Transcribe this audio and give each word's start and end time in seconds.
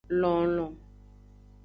Lonlon. 0.21 0.73